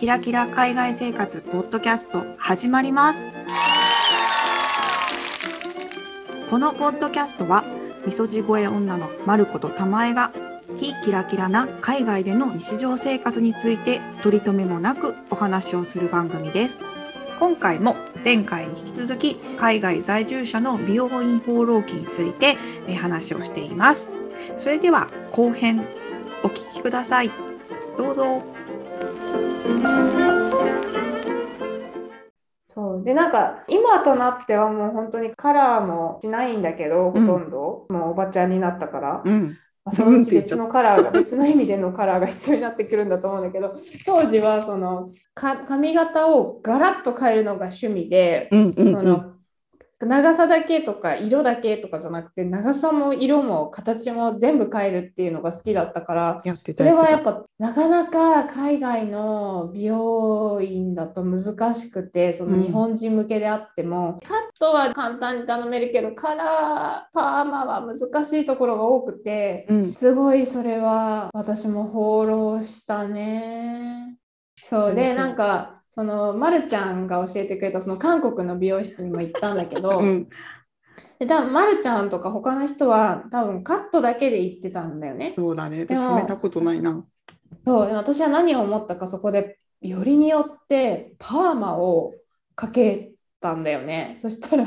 [0.00, 3.28] キラキラ海外生活ポッドキャスト始まります。
[6.48, 7.66] このポッドキャストは
[8.06, 10.32] みそじ声女のまることたまえが
[10.78, 16.80] 非キラキラな海外での日常生活について取り留めもなくお話をする番組です。
[17.38, 22.56] 今回も前回に引き続き海外在住者の美容院放浪記について
[22.94, 24.10] 話をしています。
[24.56, 25.86] それでは後編
[26.42, 27.30] お聞きください。
[27.98, 28.59] どうぞ。
[32.72, 33.04] そう。
[33.04, 39.56] でなんか今となってはもう本当にカラーもしないんだけどほとんど、もうおばちゃんになったから、うん。
[39.84, 48.92] まあそのうち別のカラーが別の意味でのカラーが必要になってくるんだと思うんだけど当時はそのか髪型をガラッと変えるのが趣味で、うんうんうん。
[48.92, 49.29] その
[50.06, 62.62] 長さだけとか色だけとかじゃなくて長さも色も形も全部変えるっていうのが好きだったからやってたそれはややっぱなかなか海外の美容院だと難しくてそのうん。
[62.62, 69.94] 日本人向けであっても、カットは簡単に頼めるけどカラーパーマは難しいところが多くてうん。
[69.94, 74.16] すごいそれは私も放浪したね。
[74.56, 80.28] そうでなんかそのまるちゃんが教えてくれたその韓国の美容室にも行ったんだけど、 うん。
[81.18, 85.32] で多分まるちゃんとか他の人は多分カットだけで行ってたんだよね。
[85.34, 85.80] そうだね。
[85.80, 87.04] 私染めたことないな。
[87.66, 92.14] そうでも私は何を思ったかそこでよりによってパーマを
[92.54, 94.16] かけたんだよね。
[94.22, 94.66] そしたら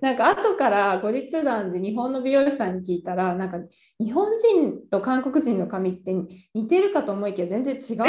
[0.00, 3.58] なんか後から後日談で日本の美容師さんに聞いたらなんか
[3.98, 6.14] 日本人と韓国人の髪って
[6.54, 8.08] 似てるかと思いきや全然違うんだっ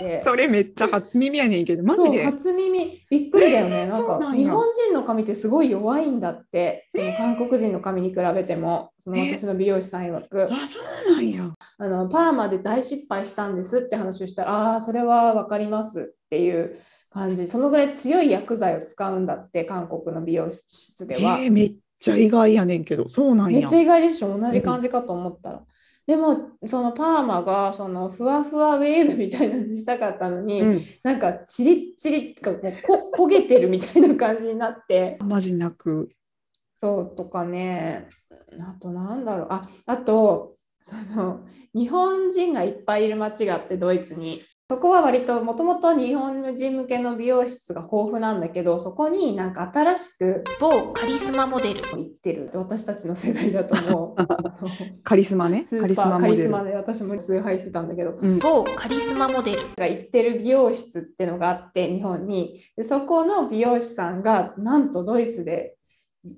[0.00, 0.18] て。
[0.18, 2.24] それめっちゃ初耳やねんけどマジで？
[2.24, 3.02] 初耳。
[3.10, 3.86] びっくりだよね。
[3.86, 10.44] なんか日本人の髪ってすごい弱いんだって、その韓国人の髪に比べても、その私の美容師さん曰く。
[10.44, 10.78] あそ
[11.10, 11.50] うなんや。
[11.78, 16.76] あのパーマで大失敗したんですって話をしたら、ああー、それは分かりますっていう
[17.16, 21.38] 感じ、そのぐらい強い薬剤を使うんだって、韓国の美容室では。
[21.40, 25.62] えー、めっちゃ意外やねんけどそうなんやめっちゃ意外でしょ、同じ感じかと思ったら。
[26.06, 32.60] でも、そのパーマがそのふわふわウェーブみたいなのにしたかったのに、うんなんかチリッチリッかもう
[33.12, 35.16] こ焦げてるみたいな感じになって。
[35.20, 36.10] マジなく
[36.76, 38.08] そうとかね、
[38.60, 41.40] あとなんだろう、ああとその
[41.74, 44.42] 日本人がいっぱいいる街があってドイツに。
[44.68, 51.82] そこは割ともともと日本人向けの美容室が豊富なんだけどそこになんか新しく某カリスマモデル。
[51.82, 54.26] 行ってる私たちの世代だと思う。
[55.04, 55.62] カリスマね。
[55.62, 56.74] スカリスーパーカリスマモデル。
[56.74, 58.18] マで私も崇拝してたんだけど。
[58.20, 58.40] うん。
[58.40, 62.60] 某カリスマモデルが行ってる美容室ってのがあって日本に。
[62.76, 65.76] でそこの美容師さんがなんとドイツで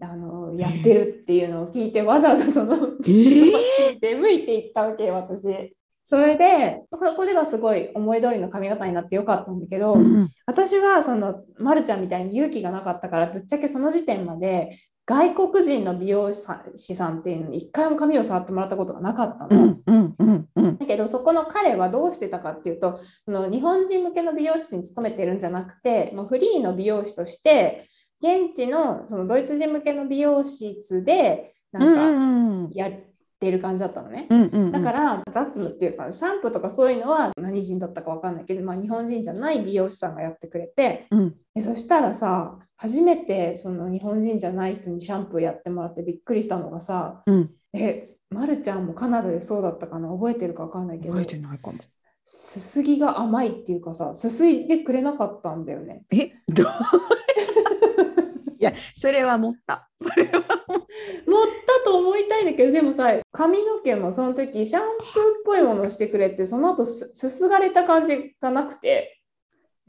[0.00, 4.00] あのやってるっていうのを聞いてわざわざそのえー？
[4.02, 5.77] 出向いていったわけ私。
[6.08, 14.70] それでそこではすごい思い通りの髪型になってよかったんだけど、うん私はそのまるちゃんみたいに勇気がなかったからぶっちゃけその時点まで
[15.04, 19.62] 外国人の美容師さんっていうのに一回も髪を触ってもらったことがなかったの。
[19.62, 20.78] うんうんうんうん。
[20.78, 27.86] だけどそこの彼はどうしてたかっていうとその日本人向けの美容室に勤めてるんじゃなくてもうフリーの美容師として
[28.22, 32.90] 現地のそのドイツ人向けの美容室でうなんかんうんや
[33.38, 34.26] ってる感じだったのね。
[34.28, 41.36] うんうんだから雑務っていうかシャンプーとかそういうのは何人だったか分かんないけど、まあ、日本人じゃない美容師さんがやってくれてうん。
[41.54, 47.50] でそしたらさ初めてその日本人じゃない人にシャンプーやってもらってびっくりしたのがさうん。
[47.74, 51.78] えまるちゃんもカナダでそうだったかな覚えてるか分かんないけど覚えてないかも。
[52.24, 56.02] すすぎが甘いっていうかさすすいでくれなかったんだよね。
[56.10, 56.66] えどう？
[58.60, 59.88] いやそれは持った。
[60.02, 65.12] それは乗った と思いたいんだけどでもさ髪の毛もその時シャンプーっ
[65.46, 69.20] ぽいものをしてくれてその後すすすがれた感じがなくて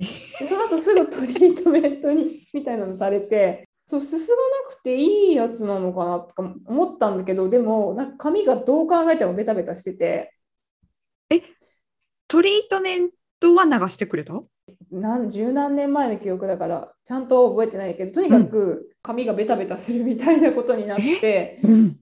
[0.02, 4.38] その後すぐトリートメントにみたいなのされてそうすすが
[4.70, 10.34] なくていいやつなのかなとか思ったんだけどでもなんか髪がどう考えてもベタベタしてて。
[11.30, 11.42] え
[12.28, 13.10] トリートメン
[13.40, 14.42] トは流してくれた？
[14.92, 21.60] 何十何年前の記憶だからちゃんと覚えてないけどとにかく髪がベタベタするみたいなことになって。
[21.64, 21.96] うん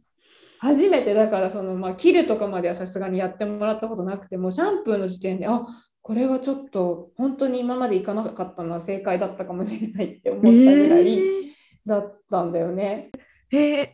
[0.60, 5.62] 初めてだからその、まあ、切るとかまではさすがにやってもらったことなくてもうシャンプーの時点であ
[6.02, 11.19] これはちょっと本当に今までいかなかったのは正解だったかもしれないって思ったぐらい
[11.86, 13.12] だったんだよね。
[13.14, 13.27] えー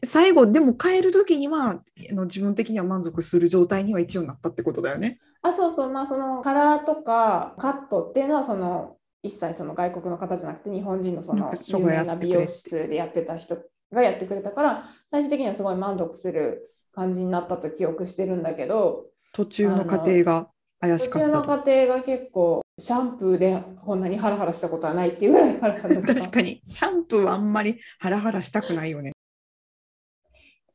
[0.04, 5.20] 最後でも帰る時にはあの自分的には満足する状態には一応なったってことだよね。
[5.42, 13.58] あそうそうまあそのカラーとかカットっていうのはその一切その外国の方じゃなくて日本人のその有名な美容室でやってた人
[13.92, 20.50] がやってくれたから最終的にはすごい満足する感じになったと記憶してるんだけど途中の過程が
[20.80, 21.48] 怪し途中のかったと。
[21.48, 26.14] 過程が結構シャンプーでこんなにハラハラしたことはないっていうぐらいハラハラした。
[26.16, 29.13] 確かに、シャンプーはあんまりハラハラしたくないよね。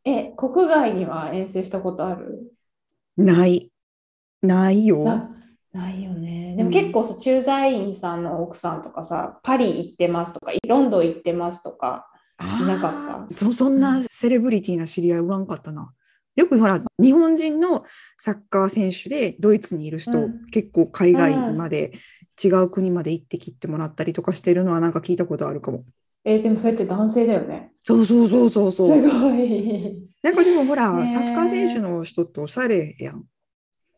[0.05, 2.53] え、国外には遠征したことある？
[3.17, 3.71] ない。
[4.43, 5.03] ないよ。
[5.05, 5.35] な
[5.73, 6.55] ないよね。
[6.57, 12.07] でうんも結構さ、駐在員さんの奥さんとかさ、パリ行ってますとか、ロンドン行ってますとか、
[12.63, 13.35] いなかった？
[13.35, 15.93] そそんなセレブリティな知り合いおらんかったな。
[16.37, 17.85] よくほら、日本人の
[18.19, 21.93] サッカー選手でドイツにいる人、うん結構海外まで、
[22.43, 25.85] 違う国まで行って切ってもらったりとかしてるのはなんか聞いたことあるかも。
[26.25, 27.73] えーでもそれって男性だよね。
[27.85, 28.89] そうそうそうそうすそう。
[28.89, 30.09] ごい。
[30.23, 33.25] なんかでもほら、サッカー選手の人っておしゃれやん。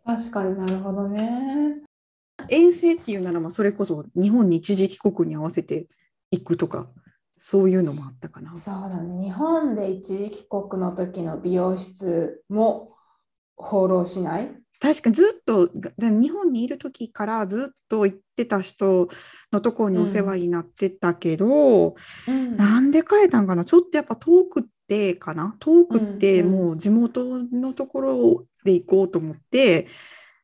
[0.04, 1.76] 確かになるほどね。
[2.48, 5.86] 遠征っていうならまあそれこそ日本に一時帰国に合わせて
[6.30, 6.90] 行くとか、
[7.34, 8.54] そういうのもあったかな。
[8.54, 9.24] そうだね。
[9.24, 12.94] 日本で一時帰国の時の美容室も
[13.56, 14.54] 放浪しない？
[14.80, 15.68] 確かにずっと
[15.98, 19.08] 日本にいる時からずっと行ってた人
[19.52, 21.94] のところにお世話になってたけど、
[22.26, 22.56] うん。
[22.56, 23.66] なんで変えたんかな？
[23.66, 25.54] ちょっとやっぱ遠くってかな？
[25.60, 29.86] 遠くってもう地元のところで行こうと思って、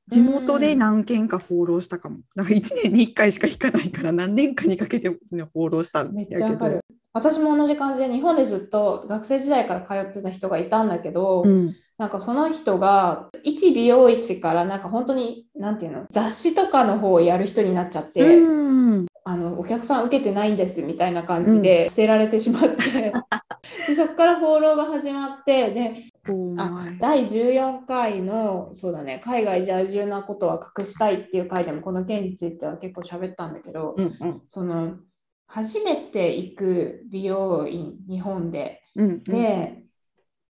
[0.07, 2.19] 地元で何軒か放浪したかも。
[2.35, 5.11] だから1年に1回しか行かないから何年かにかけて
[5.55, 6.81] 放浪したんめっやけど。
[7.17, 11.75] 私も同じ感じで日本でずっと学生時代から通ってた人がいたんだけど、うん。
[11.97, 19.07] なんかその人が一美容師からなんか本当になんていうの雑誌とかの方をやる人になっちゃって、うん。
[19.25, 22.77] あのお客さん受けてないんですみたいな感じで捨てられてしまって、
[23.89, 25.95] でそこから放浪が始まってで
[26.29, 34.43] おあ前第14回のそうだね海外在住なことは隠したいっていう回でもこの件については結構喋ったんだけど、うんうん。
[34.47, 34.97] その
[35.47, 39.83] 初めて行く美容院日本でうんうんで、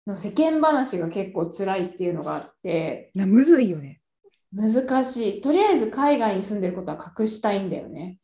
[0.07, 4.01] の世間話が結構辛いっていうのがあってなむずいよね。
[4.53, 8.19] 難しいとりあえず海外に住んでることは隠したいんだよね。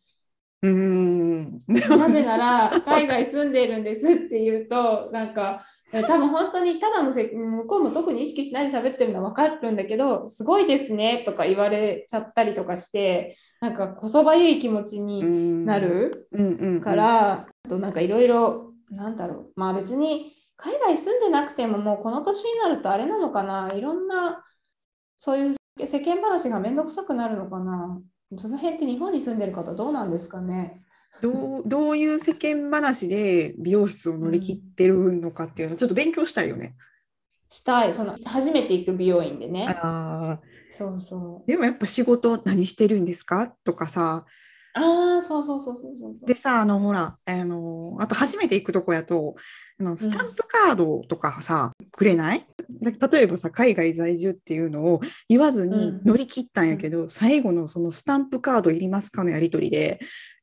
[0.63, 1.63] うーん。
[1.69, 16.29] なぜなら海外住んでるんですって言うとなんか多分本当にただのせ向こうも特に意識しないで喋ってるのは分かるんだけどすごいですねとか言われちゃったりとかしてなんかこそばゆい気持ちになる
[16.83, 24.45] から、あとなんかいろいろなんだろうまあ別に海外住んでなくてももうこの年になるとあれなのかないろんな
[25.19, 28.01] そういう世間話がめんどくさくなるのかな
[28.39, 30.83] その辺って日本に住んでる方どうなんですかね？
[31.21, 36.77] どうどういう世間話で美容室を乗り切ってるのかっていうのをちょっと勉強したいよね。
[37.49, 37.93] したい。
[37.93, 39.67] その初めて行く美容院でね。
[39.69, 40.41] ああ
[40.71, 41.51] そうそう。
[41.51, 43.53] でもやっぱ仕事何してるんですか？
[43.65, 44.25] とかさ。
[44.73, 49.35] ああそうそうそうそうそうでさあのほらあのあと初めて行くとこやと
[49.81, 52.39] あのスタンプカードとかさ、くれない？
[52.39, 52.47] だ
[52.81, 56.05] 例えばさ海外在住っていうのを言わずにうん。
[56.05, 60.01] 乗り切ったんやけど、最後のそのスタンプカードいりますかのやり取りで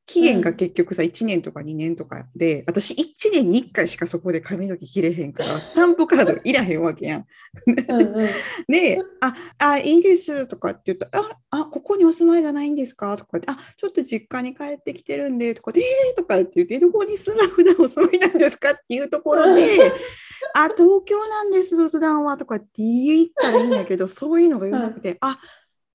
[0.07, 7.25] 期限が結局さ1年とか2年とかで私1年に1回しかそこで髪の毛切れへんからスタンプカードいらへんわけやん。
[8.67, 19.61] で、あ、あ、いいですとかって言うと、あ、あ、ここにお住まいじゃないんですかとかって、あ、ちょっと実家に帰ってきてるんで、とかで、えーとかって言って、どこに住んだ普段お住まいなんですかっていうところで、
[20.55, 25.37] あ、東京なんです、普段はとかって言ったらいいんやけど、そういうのが言わなくて、あ、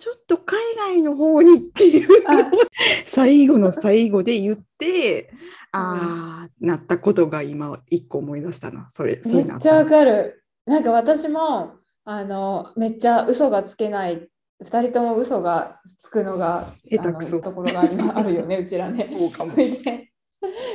[0.03, 0.59] ちょっと海
[0.97, 2.51] 外の方にっていうのを
[3.07, 5.31] 最後の最後で言って、
[5.71, 8.89] あー、なったことが今一個思い出したな。
[8.91, 9.91] それ、めっちゃわた。
[9.91, 10.43] かる。
[10.67, 14.29] なんか私もあのめっちゃ嘘がつけない。
[14.65, 17.41] 2人とも嘘がつくのが下手くそ。
[17.41, 19.09] ところがありあるよね うちらね。
[19.17, 19.55] そうかも。
[19.55, 20.11] で。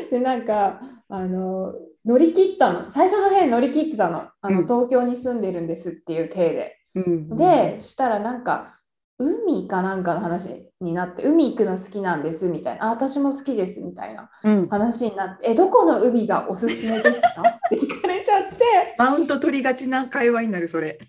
[0.10, 0.79] でなんか
[1.10, 1.74] あの
[2.05, 2.89] 乗り切ったの。
[2.91, 4.29] 最初の辺乗り切ってたの。
[4.39, 4.63] あの、うん。
[4.63, 6.77] 東京に住んでるんですっていう体で。
[6.96, 8.77] うん、でしたらなんか
[9.19, 12.86] 海かなんかの話になって海行くの好きなんですみたいな。
[12.86, 17.41] あ私も好きですみたいなうん、話になってえどこの海がおすすめですか？
[17.65, 18.95] って聞かれちゃって。
[18.97, 21.00] マウント取りがちな会話になるそれ。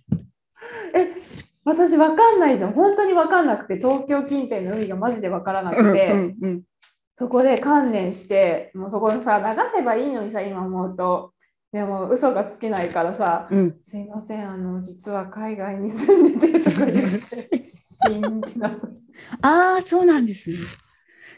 [0.94, 1.14] え
[1.64, 6.62] 私わかんないの本当にわかんなくて東京近辺の海がマジでわからなくて、うんうん
[7.20, 11.32] そこで観念してもうそこでさ流せばいいのにさ今思うと
[11.72, 13.78] でも嘘がつけないからさうん。
[13.82, 18.88] すいませんあの実は海外に住んでてとか言ってシーンってなった。
[19.42, 20.56] ああそうなんですね。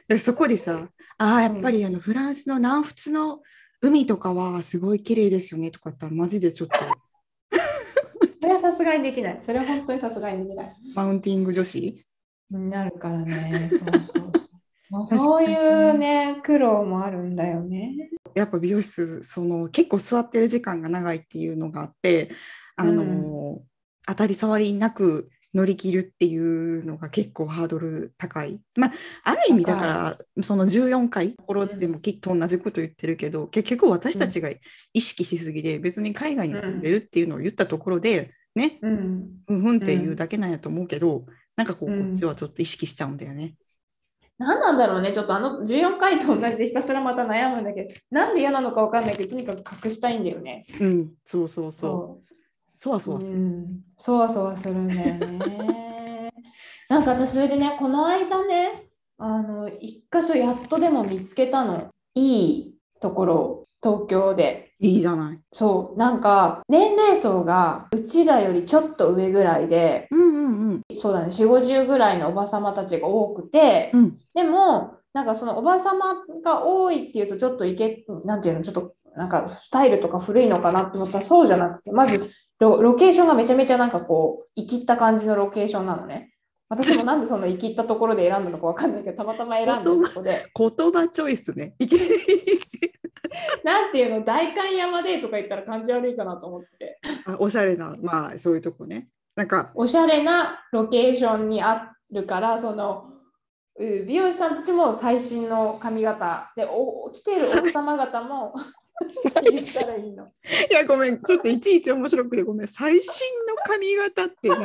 [0.09, 3.41] でそこでさああやっぱりあのフランスの南仏の
[3.81, 6.79] 海とかはすごい綺麗ですよねとか言ったらマジでちょっと
[8.41, 9.39] それはさすがにできない。
[9.45, 10.77] それは本当にさすがにできない。
[10.95, 12.05] マウンティング女子？
[12.51, 13.53] になるからね。
[13.71, 14.33] そうそう
[15.19, 15.45] そう。
[15.45, 18.11] いうね、苦労もあるんだよね。
[18.35, 22.31] やっぱ美容室その結構座ってる時間が長いっていうのがあって
[22.77, 23.65] あの、う
[24.07, 28.63] 当たり障りなく乗り切るっていうのが結構ハードル高い。
[28.77, 28.93] まあ、
[29.25, 34.51] ある意味だから、その14回ところでもきっと同じこと言ってるけど、結局私たちが
[34.93, 39.29] 意識しすぎで、別に海外に住んでるっていうのを言ったところで、ね、うん。
[39.47, 43.57] ふんふんっていうだけなんやと思うけど、なんかこう、うんこっちはちょっと意識しちゃうんだよね。
[44.41, 50.65] 何なんだろうね、ちょっとあの14回と同じでひたすらまた悩むんだけど、なんで嫌なのかわかんないけど、とにかく隠したいんだよね。
[50.81, 52.35] うん、そうそうそう。
[52.73, 53.35] そわそわする。
[53.35, 56.33] うん、そわそわするんだよね。
[56.89, 58.87] なんか私それでね、この間ね、
[59.19, 61.91] あの、一箇所やっとでも見つけたの。
[62.15, 64.70] いいところ、東京で。
[64.81, 65.39] いいじゃない。
[65.53, 70.83] そう、なんか年齢層がうちらよりちょっと上ぐらいで、うんうんうん。
[70.95, 86.33] そうだね、4、50ぐらいのおばさまたちが多くて、うんでも、なんかそのおばさまが多いっていうと、ちょっといけ、なんていうの、ちょっとなんかスタイルとか古いのかなって思ったら、そうじゃなくて、まずロロケーションがめちゃめちゃなんかこう、生きった感じのロケーションなのね。
[86.69, 91.75] 私もなんでそんな生きったところで選んだのかわかんないけど、たまたま選んでそこで、言葉 チョイスね。
[93.65, 99.09] なんていうの、代官山でとか言ったら感じ悪いかなと思って、あおしゃれな、まあそういうとこね。
[99.37, 103.05] なんか、おしゃれなロケーションにあるから、その、
[103.79, 108.55] うん美容師さんたちも最新の髪型で、お来ている奥様方も
[109.97, 110.71] い。
[110.71, 112.69] いやごめん、ちょっといちいち面白くてごめん。
[112.69, 114.61] 最新の髪型って何？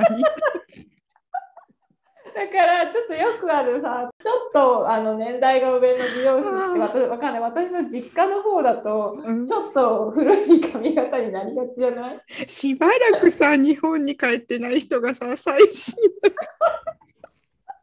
[2.36, 7.42] だからちょっとよくあるさ、ちょっとあの年代が上の美容師ってわたわかんない。
[7.42, 12.20] 私の実家の方だと、うんちょっと古い髪型になりがちじゃない？
[12.48, 15.96] しばらくさ、日本に帰ってない人がさ、最新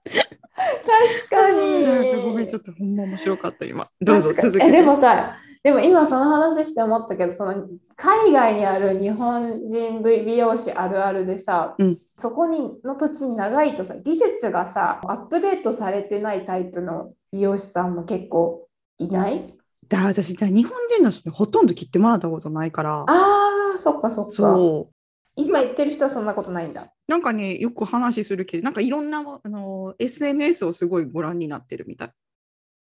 [0.04, 2.23] 確かに。
[2.23, 3.88] ごめん、ちょっとほんま面白かった今。
[4.00, 4.66] どうぞ続けて。
[4.66, 7.54] えでもさ、でも今その話して思ったけど、その
[7.95, 19.54] 海外にある日本人美容師あるあるでさ、うんそこにの土地に長いとさ、技術がさ、アップデートされてないタイプの美容師さんも結構いない？
[19.88, 23.02] だ私じゃあ日本人の人にほとんど切ってもらったことないから。
[23.02, 24.31] ああ、そっかそっか。
[24.31, 24.95] そう。
[25.37, 26.92] 今言ってる人はそんなことないんだ。
[27.09, 32.09] なんかね、よく話するけど、なんかいろんなあの SNS をすごいご覧になってるみたい。
[32.09, 32.12] あ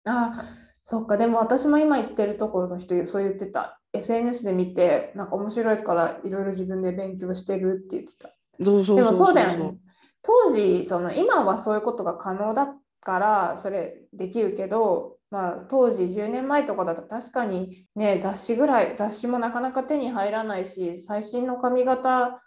[0.05, 0.45] あ、
[0.83, 1.17] そっか。
[1.17, 3.79] でも私も今言ってるところの人、そう言ってた。
[3.93, 8.29] SNS で見て、なんか面白いからいろいろ自分で勉強してるって言ってた。
[8.63, 9.77] そうそうでもそうだよね。
[10.21, 22.41] 当時、その今はそういうことが可能だから、それできるけど、まあ、当時10年前とかだと確かにね、雑誌ぐらい、雑誌もなかなか手に入らないし、最新の髪型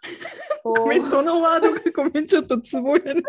[0.63, 0.75] を、
[1.05, 3.23] そのワードがごめん、ちょっとつぼれない。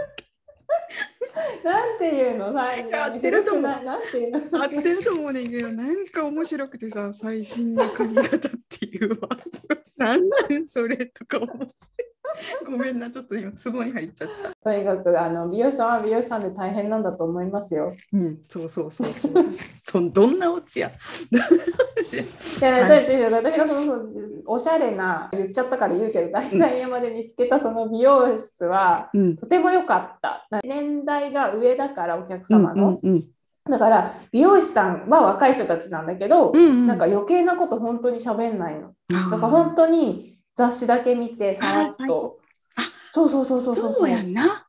[1.64, 9.36] なんていうのさ、やってると思うななんていうの合ってると思うねんけど、なんか面白くてさ、最新の髪型っていうワー
[9.68, 9.78] ド。
[9.96, 11.97] なんなんそれとか思って。
[12.64, 14.70] ごめんな、ちょっと今、ツボに入っちゃった。
[14.70, 17.94] とにかくあの美容師さんは美容師さんで大変なんだと思いますよ。
[18.12, 19.32] うん、そうそうそうそう。
[19.78, 20.88] そんどんなオチや。
[20.88, 24.04] いや、はいそう違う私がその
[24.46, 29.36] おしゃれな言っちゃったから言うけど、大体山で見つけたその美容室はうん。
[29.36, 30.46] とても良かった。
[30.62, 32.98] 年代が上だからお客うん様の。
[33.02, 33.24] うんうん
[33.70, 38.94] だから美容師さんは若い人たちなんだけど、うんうんなんか余計なこと本当に喋んないの。
[39.30, 42.40] だから本当に雑誌だけ見てさらっと。
[42.74, 43.94] あそうそうそうそうそう。
[43.94, 44.66] そうやんな。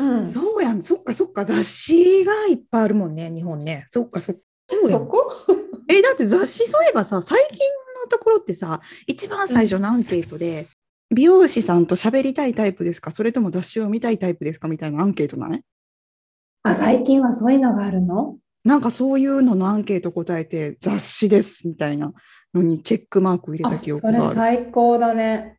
[0.00, 0.80] うん、そうやん。
[0.80, 1.44] そっかそっか。
[1.44, 3.84] 雑誌がいっぱいあるもんね、日本ね。
[3.88, 4.40] そっかそっか。
[4.84, 5.30] そこ？
[5.86, 7.58] え、だって雑誌そういえばさ、最近
[8.02, 10.68] のところってさ、一番最初のアンケートで、
[11.14, 13.10] 美容師さんと喋りたいタイプですか？
[13.10, 14.66] それとも雑誌を見たいタイプですか？
[14.66, 15.60] みたいなアンケートない？
[16.62, 18.38] あ、最近はそういうのがあるの？
[18.64, 22.12] なんかそういうののアンケート答えて雑誌ですみたいな
[22.54, 24.34] のにチェックマーク入れあ、た記憶それがある。
[24.34, 25.58] 最高だね。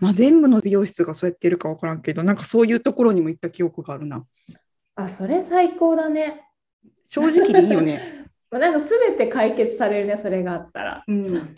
[0.00, 4.26] まあ、全部の美容室がそうやってるか分からんけど、なんかそういうところにも行った記憶があるな。
[4.94, 6.42] あ、それ最高だね。
[7.08, 8.26] 正直でいいよね。
[8.50, 11.04] まあなんか全て解決されるね、それがあったら。
[11.06, 11.54] うん。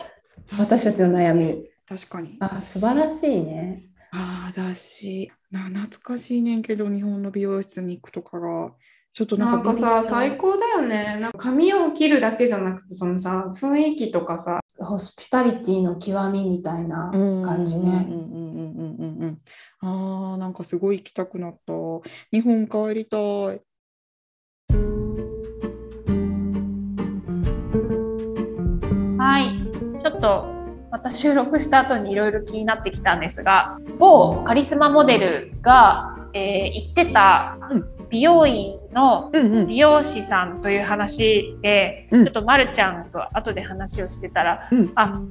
[0.57, 1.69] 私たちの悩み。
[1.87, 2.37] 確かに。
[2.39, 3.83] あ、素晴らしいね。
[4.11, 5.31] ああ、雑誌。
[5.51, 8.73] な懐かしいねんけど、日本の美容室に行くとかが、
[9.11, 11.17] ちょっとなんかビビっちゃう高だよね。
[11.19, 18.07] なんか髪を切るだけじゃなくて、そのさ、雰囲気とかさ、ホスピタリティの極みみたいな感じね。
[18.09, 19.37] うんうんうんうんうんうん。
[19.81, 21.73] ああ、なんかすごい行きたくなった。
[22.31, 23.61] 日本帰りたい。
[29.17, 29.99] はい。
[29.99, 30.45] ちょっと
[30.91, 39.67] また収録した後にいろいろ気になってきたんですが、某カリスマモデルが、えー言ってたうん美容院のうんうん。
[39.67, 45.21] 美容師さんという話で、うんちょっとまるちゃんと後で話をしてたら、うんあ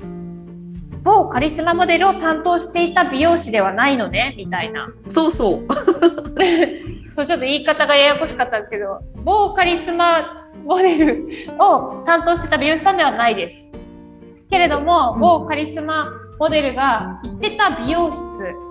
[1.02, 5.66] 某カリスマモデルを担当していた美容師ではないのねみたいなそうそう。
[7.14, 13.74] そうちょっと言い方がややこしかったんですけど某カリスマモデルを担当してた美容師さんではないです。
[14.50, 18.22] けれども、うん某カリスマモデルが行ってた美容室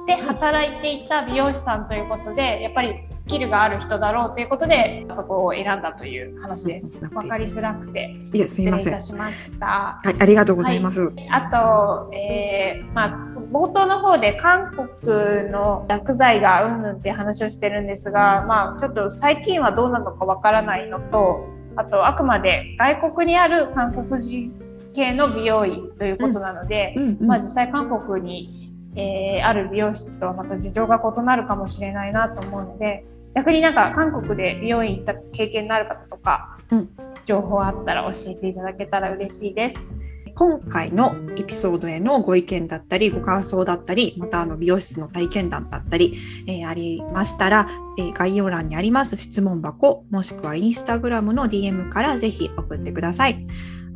[0.08, 7.02] で働いていた美容師さんということでやっぱりスキルがある人だろうということでそこを選んだという話です。
[7.14, 8.84] わかりづらくていや、すみません。
[8.84, 9.66] 失礼いたしました。
[9.66, 11.14] はい、ありがとうございます。
[11.30, 21.46] あと、えーまあ、冒頭の方で韓国の薬剤がうんぬんっていう話をしてるんですが、まあ、ちょっと最近はどうなのかわからないのと
[21.76, 24.67] あとあくまで外国にある韓国人
[24.98, 36.90] 系の美容院ということなので、まあ、実際韓国に、えーある美容室とはまた事情が異なるかもしれないなと思うので逆になんか韓国で美容院行った経験のある方とか、うん
[37.28, 39.92] 情報あったら教えていただけたら嬉しいです。
[40.34, 46.14] 今回のエピソードへのご意見だったり、ご感想だったり、またあの美容室の体験談だったり、
[46.48, 47.68] えーありましたら、
[48.00, 53.46] えー概要欄にあります質問箱、もしくはインスタグラムの DM からぜひ送ってください。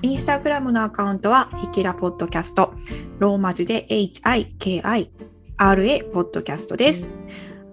[0.03, 2.74] インスタグラムのアカウントは、ひきらポッドキャスト、
[3.20, 5.12] ローマ字で HIKIRA
[6.12, 7.12] ポッドキャストです。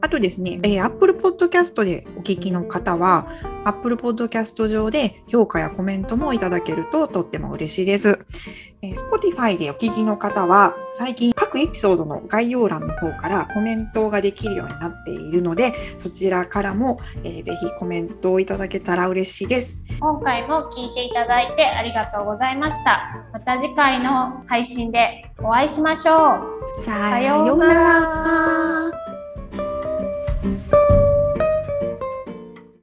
[0.03, 3.27] あとですね、えー、Apple Podcast でお聞きの方は、
[3.65, 8.19] Apple Podcast 上で評価やコメントもいただけるととっても嬉しいです。
[8.83, 19.83] えー Spotify でお聞きの方は、最近各エピソードの概要欄の方からコメントができるようになっているので、そちらからも、えー、ぜひコメントをいただけたら嬉しいです。
[20.01, 23.27] 今回も聞いていただいてありがとうございました。
[23.33, 26.83] また次回の配信でお会いしましょう。
[26.83, 28.99] さようなら。